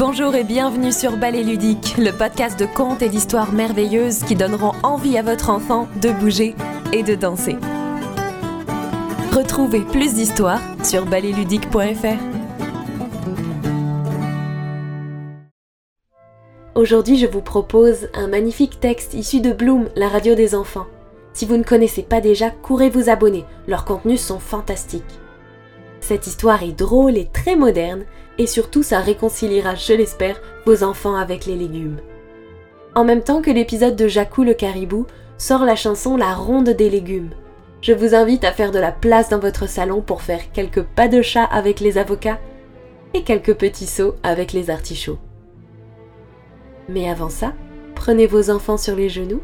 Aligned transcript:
Bonjour 0.00 0.34
et 0.34 0.44
bienvenue 0.44 0.92
sur 0.92 1.18
Ballet 1.18 1.42
Ludique, 1.42 1.96
le 1.98 2.10
podcast 2.10 2.58
de 2.58 2.64
contes 2.64 3.02
et 3.02 3.10
d'histoires 3.10 3.52
merveilleuses 3.52 4.20
qui 4.20 4.34
donneront 4.34 4.72
envie 4.82 5.18
à 5.18 5.22
votre 5.22 5.50
enfant 5.50 5.88
de 6.00 6.08
bouger 6.10 6.54
et 6.94 7.02
de 7.02 7.14
danser. 7.14 7.56
Retrouvez 9.30 9.82
plus 9.82 10.14
d'histoires 10.14 10.62
sur 10.82 11.04
balletludique.fr. 11.04 12.18
Aujourd'hui, 16.74 17.18
je 17.18 17.26
vous 17.26 17.42
propose 17.42 18.08
un 18.14 18.28
magnifique 18.28 18.80
texte 18.80 19.12
issu 19.12 19.42
de 19.42 19.52
Bloom, 19.52 19.90
la 19.96 20.08
radio 20.08 20.34
des 20.34 20.54
enfants. 20.54 20.86
Si 21.34 21.44
vous 21.44 21.58
ne 21.58 21.62
connaissez 21.62 22.02
pas 22.02 22.22
déjà, 22.22 22.48
courez 22.48 22.88
vous 22.88 23.10
abonner, 23.10 23.44
leurs 23.68 23.84
contenus 23.84 24.22
sont 24.22 24.40
fantastiques. 24.40 25.20
Cette 26.00 26.26
histoire 26.26 26.62
est 26.62 26.72
drôle 26.72 27.16
et 27.16 27.26
très 27.26 27.56
moderne, 27.56 28.04
et 28.38 28.46
surtout 28.46 28.82
ça 28.82 29.00
réconciliera, 29.00 29.74
je 29.74 29.92
l'espère, 29.92 30.40
vos 30.66 30.82
enfants 30.82 31.16
avec 31.16 31.46
les 31.46 31.56
légumes. 31.56 31.98
En 32.94 33.04
même 33.04 33.22
temps 33.22 33.42
que 33.42 33.50
l'épisode 33.50 33.96
de 33.96 34.08
Jacou 34.08 34.42
le 34.42 34.54
caribou, 34.54 35.06
sort 35.38 35.64
la 35.64 35.76
chanson 35.76 36.16
La 36.16 36.34
ronde 36.34 36.70
des 36.70 36.90
légumes. 36.90 37.30
Je 37.82 37.92
vous 37.92 38.14
invite 38.14 38.44
à 38.44 38.52
faire 38.52 38.72
de 38.72 38.78
la 38.78 38.92
place 38.92 39.30
dans 39.30 39.38
votre 39.38 39.66
salon 39.68 40.02
pour 40.02 40.22
faire 40.22 40.52
quelques 40.52 40.82
pas 40.82 41.08
de 41.08 41.22
chat 41.22 41.44
avec 41.44 41.80
les 41.80 41.96
avocats 41.96 42.38
et 43.14 43.22
quelques 43.22 43.54
petits 43.54 43.86
sauts 43.86 44.16
avec 44.22 44.52
les 44.52 44.68
artichauts. 44.68 45.18
Mais 46.88 47.08
avant 47.08 47.30
ça, 47.30 47.54
prenez 47.94 48.26
vos 48.26 48.50
enfants 48.50 48.76
sur 48.76 48.96
les 48.96 49.08
genoux 49.08 49.40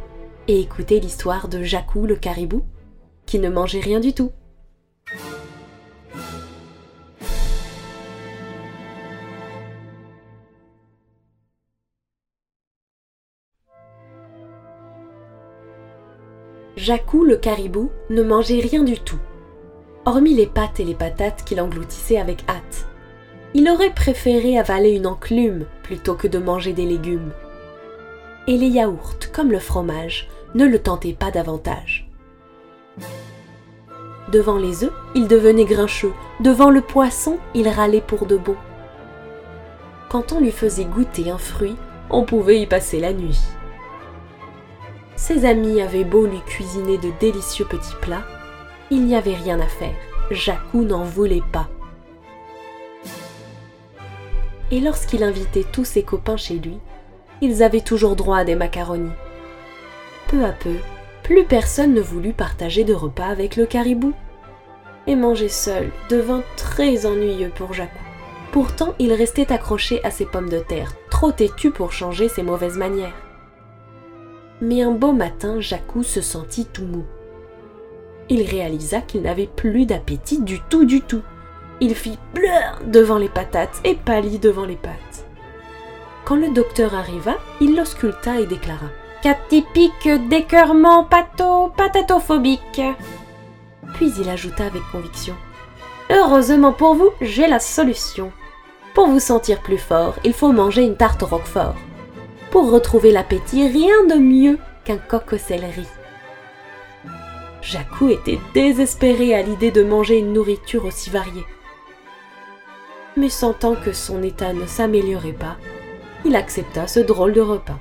et 0.49 0.61
écoutez 0.61 1.01
l'histoire 1.01 1.49
de 1.49 1.63
Jacou 1.63 2.07
le 2.07 2.17
caribou, 2.17 2.63
qui 3.25 3.39
ne 3.39 3.49
mangeait 3.49 3.81
rien 3.81 4.01
du 4.01 4.13
tout. 4.13 4.33
Jacou 16.77 17.25
le 17.25 17.37
caribou 17.37 17.91
ne 18.11 18.23
mangeait 18.23 18.61
rien 18.61 18.83
du 18.83 18.99
tout, 19.01 19.19
hormis 20.05 20.35
les 20.35 20.47
pâtes 20.47 20.79
et 20.79 20.85
les 20.85 20.95
patates 20.95 21.43
qu'il 21.43 21.59
engloutissait 21.59 22.19
avec 22.19 22.45
hâte. 22.51 22.87
Il 23.55 23.71
aurait 23.71 23.95
préféré 23.95 24.59
avaler 24.59 24.91
une 24.91 25.07
enclume 25.07 25.65
plutôt 25.83 26.17
que 26.17 26.29
de 26.29 26.37
manger 26.37 26.75
des 26.75 26.85
légumes. 26.85 27.33
Et 28.47 28.59
les 28.59 28.69
yaourts, 28.69 29.15
comme 29.33 29.53
le 29.53 29.59
fromage, 29.59 30.29
ne 30.55 30.67
le 30.67 30.79
tentaient 30.79 31.15
pas 31.15 31.31
davantage. 31.31 32.11
Devant 34.31 34.59
les 34.59 34.85
œufs, 34.85 34.93
il 35.15 35.29
devenait 35.29 35.65
grincheux, 35.65 36.13
devant 36.41 36.69
le 36.69 36.83
poisson, 36.83 37.39
il 37.55 37.69
râlait 37.69 38.03
pour 38.03 38.27
de 38.27 38.37
bon. 38.37 38.57
Quand 40.11 40.33
on 40.33 40.41
lui 40.41 40.53
faisait 40.53 40.85
goûter 40.85 41.31
un 41.31 41.39
fruit, 41.39 41.77
on 42.11 42.25
pouvait 42.25 42.61
y 42.61 42.67
passer 42.67 43.01
la 43.01 43.15
nuit. 43.15 43.41
Ses 45.17 45.47
amis 45.47 45.81
avaient 45.81 46.05
beau 46.05 46.27
lui 46.27 46.41
cuisiner 46.43 46.99
de 46.99 47.11
délicieux 47.19 47.65
petits 47.65 47.97
plats, 48.03 48.25
il 48.91 49.07
n'y 49.07 49.17
avait 49.17 49.35
rien 49.35 49.59
à 49.61 49.67
faire. 49.67 49.97
Jacou 50.31 50.85
n'en 50.85 51.05
voulait 51.05 51.43
pas. 51.53 51.69
Et 54.71 54.81
lorsqu'il 54.81 55.23
invitait 55.23 55.65
tous 55.65 55.85
ses 55.85 56.03
copains 56.03 56.37
chez 56.37 56.55
lui, 56.55 56.79
ils 57.41 57.63
avaient 57.63 57.81
toujours 57.81 58.15
droit 58.15 58.39
à 58.39 58.45
des 58.45 58.57
macaronis. 58.57 59.11
Peu 60.29 60.45
à 60.45 60.53
peu, 60.53 60.77
plus 61.23 61.45
personne 61.45 61.95
ne 61.95 62.01
voulut 62.01 62.33
partager 62.33 62.85
de 62.85 62.95
repas 62.95 63.27
avec 63.27 63.57
le 63.57 63.65
caribou. 63.65 64.13
Et 65.07 65.17
manger 65.17 65.49
seul 65.49 65.91
devint 66.11 66.43
très 66.57 67.07
ennuyeux 67.07 67.53
pour 67.55 67.73
Jacou. 67.73 67.97
Pourtant, 68.53 68.95
il 68.99 69.13
restait 69.13 69.53
accroché 69.53 70.05
à 70.05 70.11
ses 70.11 70.27
pommes 70.27 70.49
de 70.49 70.59
terre, 70.59 70.93
trop 71.11 71.31
têtu 71.31 71.71
pour 71.71 71.93
changer 71.93 72.29
ses 72.29 72.43
mauvaises 72.43 72.77
manières 72.77 73.15
mais 74.61 74.83
un 74.83 74.93
beau 74.93 75.13
matin, 75.13 75.61
Jacou 75.61 76.03
se 76.03 76.21
sentit 76.21 76.67
tout 76.67 76.85
mou. 76.85 77.05
Il 78.29 78.43
réalisa 78.43 79.01
qu'il 79.01 79.23
n'avait 79.23 79.47
plus 79.47 79.87
d'appétit 79.87 80.41
du 80.41 80.61
tout 80.69 80.85
du 80.85 81.01
tout. 81.01 81.23
Il 81.81 81.95
fit 81.95 82.19
pleur 82.35 82.81
devant 82.87 83.19
les 83.19 83.29
patates 83.29 83.81
et 83.85 83.95
pâlit 83.95 84.39
devant 84.39 84.65
les 84.65 84.77
pâtes. 84.77 85.27
Quand 86.25 86.37
le 86.37 86.51
docteur 86.51 86.95
arriva, 86.95 87.35
il 87.61 87.77
l'ausculta 87.77 88.41
et 88.41 88.47
déclara 88.47 88.87
Cas 89.23 89.37
typique 89.49 90.09
d'écœurement 90.29 91.05
pato 91.05 91.69
patatophobique. 91.77 92.83
Puis 93.95 94.13
il 94.19 94.29
ajouta 94.29 94.67
avec 94.67 94.83
conviction 94.91 95.35
Heureusement 96.11 96.73
pour 96.73 96.95
vous, 96.95 97.11
j'ai 97.21 97.47
la 97.47 97.61
solution. 97.61 98.33
Pour 98.95 99.09
vous 99.09 99.21
sentir 99.21 99.61
plus 99.61 99.79
fort, 99.79 100.15
il 100.25 100.33
faut 100.33 100.53
manger 100.53 100.83
une 100.83 100.97
tarte 100.97 101.23
roquefort. 101.23 101.75
Pour 102.57 102.71
retrouver 102.71 103.13
l'appétit, 103.13 103.69
rien 103.69 104.07
de 104.07 104.15
mieux 104.15 104.59
qu'un 104.83 104.97
coq 104.97 105.35
aux 105.35 105.37
céleri. 105.37 105.87
Jacou 107.61 108.09
était 108.09 108.39
désespéré 108.55 109.35
à 109.35 109.43
l'idée 109.43 109.71
de 109.71 109.83
manger 109.83 110.17
une 110.17 110.33
nourriture 110.33 110.87
aussi 110.87 111.11
variée. 111.11 111.45
Mais 113.15 113.29
sentant 113.29 113.75
que 113.75 113.93
son 113.93 114.23
état 114.23 114.55
ne 114.55 114.65
s'améliorait 114.65 115.35
pas, 115.35 115.59
il 116.25 116.35
accepta 116.35 116.87
ce 116.87 116.99
drôle 116.99 117.35
de 117.35 117.43
repas. 117.43 117.79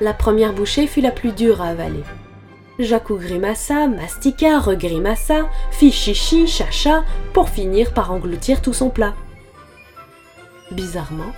La 0.00 0.14
première 0.14 0.52
bouchée 0.52 0.86
fut 0.86 1.00
la 1.00 1.10
plus 1.10 1.32
dure 1.32 1.62
à 1.62 1.70
avaler. 1.70 2.04
Jacou 2.78 3.16
grimaça, 3.16 3.88
mastiqua, 3.88 4.60
regrimaça, 4.60 5.48
fit 5.72 5.90
chichi, 5.90 6.46
chacha, 6.46 7.02
pour 7.32 7.48
finir 7.48 7.92
par 7.92 8.12
engloutir 8.12 8.62
tout 8.62 8.72
son 8.72 8.88
plat. 8.88 9.14
Bizarrement, 10.72 11.32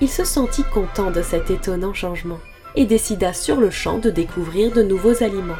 il 0.00 0.08
se 0.08 0.24
sentit 0.24 0.64
content 0.64 1.12
de 1.12 1.22
cet 1.22 1.50
étonnant 1.50 1.94
changement 1.94 2.40
et 2.74 2.86
décida 2.86 3.32
sur 3.32 3.60
le 3.60 3.70
champ 3.70 3.98
de 3.98 4.10
découvrir 4.10 4.72
de 4.72 4.82
nouveaux 4.82 5.22
aliments. 5.22 5.54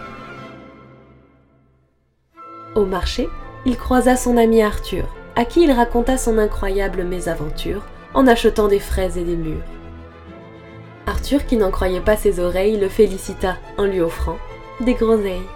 Au 2.75 2.85
marché, 2.85 3.29
il 3.67 3.77
croisa 3.77 4.17
son 4.17 4.37
ami 4.37 4.63
Arthur, 4.63 5.05
à 5.37 5.45
qui 5.45 5.63
il 5.63 5.71
raconta 5.71 6.19
son 6.19 6.39
incroyable 6.39 7.05
mésaventure 7.05 7.87
en 8.15 8.27
achetant 8.27 8.67
des 8.67 8.81
fraises 8.81 9.17
et 9.17 9.25
des 9.25 9.37
mûres. 9.37 9.63
Arthur, 11.07 11.47
qui 11.47 11.57
n'en 11.57 11.71
croyait 11.71 12.01
pas 12.01 12.17
ses 12.17 12.41
oreilles, 12.41 12.79
le 12.79 12.89
félicita 12.89 13.59
en 13.79 13.85
lui 13.85 14.01
offrant 14.01 14.39
des 14.81 14.95
groseilles. 14.95 15.47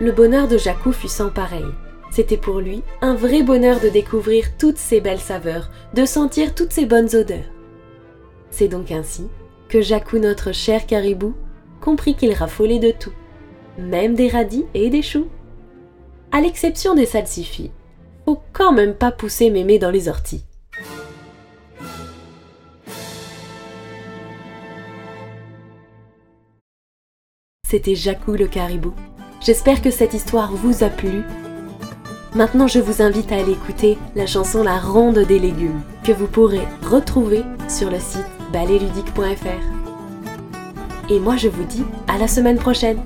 Le 0.00 0.12
bonheur 0.12 0.46
de 0.46 0.58
Jacou 0.58 0.92
fut 0.92 1.08
sans 1.08 1.30
pareil. 1.30 1.66
C'était 2.12 2.36
pour 2.36 2.60
lui 2.60 2.82
un 3.00 3.14
vrai 3.14 3.42
bonheur 3.42 3.80
de 3.80 3.88
découvrir 3.88 4.58
toutes 4.58 4.76
ces 4.76 5.00
belles 5.00 5.18
saveurs, 5.18 5.70
de 5.94 6.04
sentir 6.04 6.54
toutes 6.54 6.72
ces 6.72 6.84
bonnes 6.84 7.08
odeurs. 7.16 7.50
C'est 8.50 8.68
donc 8.68 8.92
ainsi 8.92 9.28
que 9.70 9.80
Jacou, 9.80 10.18
notre 10.18 10.52
cher 10.52 10.84
caribou, 10.84 11.32
comprit 11.80 12.14
qu'il 12.14 12.34
raffolait 12.34 12.78
de 12.78 12.90
tout, 12.90 13.14
même 13.78 14.14
des 14.14 14.28
radis 14.28 14.66
et 14.74 14.90
des 14.90 15.00
choux. 15.00 15.28
À 16.32 16.42
l'exception 16.42 16.94
des 16.94 17.06
salsifis, 17.06 17.70
faut 18.26 18.42
quand 18.52 18.72
même 18.72 18.94
pas 18.94 19.10
pousser 19.10 19.48
mémé 19.48 19.78
dans 19.78 19.90
les 19.90 20.08
orties. 20.08 20.44
C'était 27.66 27.94
Jacou 27.94 28.32
le 28.32 28.48
caribou. 28.48 28.92
J'espère 29.40 29.80
que 29.80 29.90
cette 29.90 30.12
histoire 30.12 30.52
vous 30.52 30.84
a 30.84 30.90
plu 30.90 31.22
Maintenant, 32.34 32.66
je 32.66 32.78
vous 32.78 33.02
invite 33.02 33.30
à 33.30 33.36
aller 33.36 33.52
écouter 33.52 33.98
la 34.16 34.26
chanson 34.26 34.62
La 34.62 34.78
Ronde 34.78 35.18
des 35.18 35.38
légumes, 35.38 35.82
que 36.02 36.12
vous 36.12 36.26
pourrez 36.26 36.62
retrouver 36.82 37.42
sur 37.68 37.90
le 37.90 37.98
site 37.98 38.24
balletludique.fr. 38.54 41.10
Et 41.10 41.18
moi, 41.18 41.36
je 41.36 41.48
vous 41.48 41.64
dis 41.64 41.84
à 42.08 42.16
la 42.16 42.28
semaine 42.28 42.56
prochaine 42.56 43.02